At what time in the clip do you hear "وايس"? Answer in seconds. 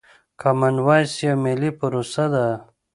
0.85-1.13